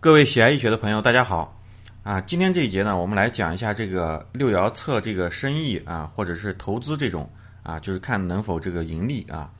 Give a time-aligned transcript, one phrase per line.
[0.00, 1.60] 各位喜爱易学的朋友，大家好！
[2.04, 7.28] 啊，今天这一节呢，我们来讲一下这个六爻测这个生意啊，或者是投资这种
[7.64, 9.50] 啊，就是看能否这个盈利啊。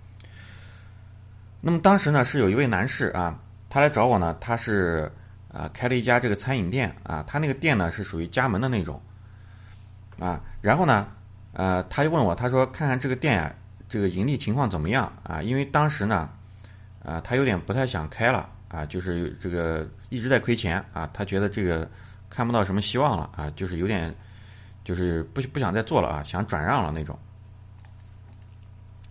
[1.60, 3.36] 那么当时呢，是有一位男士啊，
[3.68, 5.10] 他来找我呢，他是
[5.52, 9.02] 啊开了一家这个餐饮店啊，他那个店呢是属于加盟的那种
[10.20, 11.08] 啊，然后呢，
[11.52, 13.52] 呃，他就问我，他说看看这个店呀，
[13.88, 15.42] 这个盈利情况怎么样啊？
[15.42, 16.30] 因为当时呢，
[17.04, 18.48] 啊，他有点不太想开了。
[18.68, 21.88] 啊，就是这个一直在亏钱啊，他觉得这个
[22.28, 24.14] 看不到什么希望了啊，就是有点，
[24.84, 27.18] 就是不不想再做了啊，想转让了那种。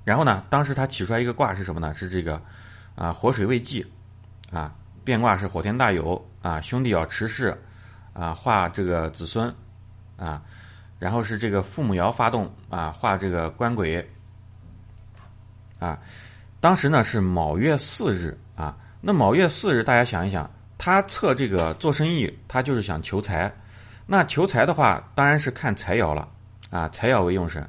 [0.03, 1.93] 然后呢，当时他起出来一个卦是什么呢？
[1.93, 2.39] 是这个
[2.95, 3.85] 啊，火水未济
[4.51, 7.57] 啊，变卦是火天大有啊，兄弟要持世
[8.13, 9.53] 啊，化这个子孙
[10.17, 10.41] 啊，
[10.99, 14.07] 然后是这个父母爻发动啊，化这个官鬼
[15.79, 15.99] 啊，
[16.59, 18.77] 当时呢是卯月四日啊。
[18.99, 23.51] 那卯月四日，大家想一想，他测这个做生意，他就是想求财。
[24.05, 26.27] 那求财的话，当然是看财爻了
[26.69, 27.67] 啊，财爻为用神。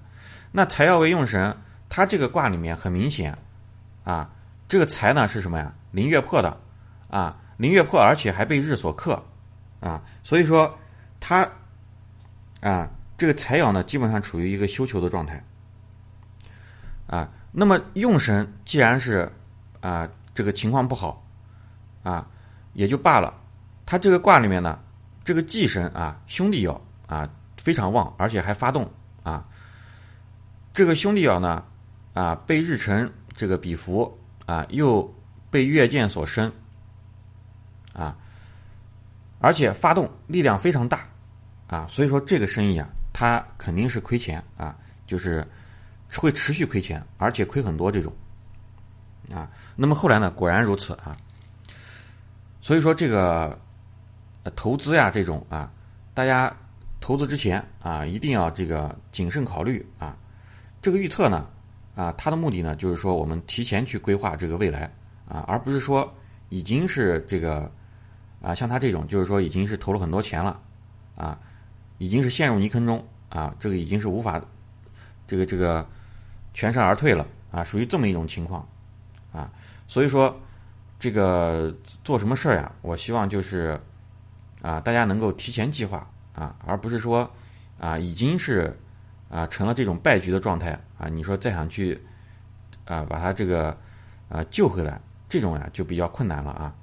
[0.51, 1.55] 那财爻为用神，
[1.89, 3.37] 他这个卦里面很明显
[4.05, 4.31] 啊，
[4.69, 5.73] 这个财呢是什么呀？
[5.91, 6.59] 临月破的
[7.11, 9.23] 啊，临月破，而且还被日所克
[9.81, 10.79] 啊，所以说
[11.21, 11.47] 他
[12.61, 15.43] 啊，这个财爻呢，基本上处于一个休囚的状态
[17.07, 17.29] 啊。
[17.51, 19.31] 那么用神既然是
[19.81, 21.27] 啊，这个情况不好。
[22.05, 22.25] 啊，
[22.75, 23.35] 也就罢了。
[23.85, 24.79] 他这个卦里面呢，
[25.25, 28.89] 这个忌神啊，兄弟爻啊非常旺，而且还发动
[29.25, 29.45] 啊。
[30.73, 31.65] 这个兄弟爻呢，
[32.15, 34.17] 啊被日辰这个比伏
[34.47, 35.13] 啊，又
[35.51, 36.51] 被月见所生
[37.93, 38.17] 啊，
[39.41, 41.01] 而且发动力量非常大
[41.67, 45.45] 啊，所以说这个生意啊，他肯定是亏钱啊，就是
[46.17, 48.13] 会持续亏钱，而且亏很多这种
[49.33, 49.49] 啊。
[49.77, 51.17] 那么后来呢，果然如此啊。
[52.61, 53.59] 所以说这个
[54.57, 55.71] 投资呀，这种啊，
[56.13, 56.55] 大家
[57.01, 60.17] 投资之前啊，一定要这个谨慎考虑啊。
[60.83, 61.47] 这个预测呢，
[61.95, 64.91] 啊，它的目的呢，就是说我们提前去规划这个未来
[65.29, 66.13] 啊，而不是说
[66.49, 67.71] 已经是这个
[68.41, 70.61] 啊，像他这种，就是说已经是投了很多钱了
[71.17, 71.39] 啊，
[71.99, 74.41] 已经是陷入泥坑中啊，这个已经是无法
[75.27, 75.87] 这个这个
[76.55, 78.67] 全身而退了啊，属于这么一种情况
[79.33, 79.51] 啊，
[79.87, 80.39] 所以说。
[81.01, 81.73] 这个
[82.03, 82.73] 做什么事儿呀？
[82.83, 83.81] 我希望就是
[84.63, 87.31] 啊，大家能够提前计划啊，而不是说
[87.79, 88.77] 啊，已经是
[89.31, 92.03] 啊成了这种败局的状态啊，你说再想去
[92.85, 93.79] 啊把它这个
[94.29, 96.75] 啊救回来，这种呀就比较困难了啊。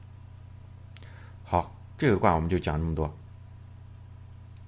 [1.44, 3.14] 好，这个卦我们就讲这么多。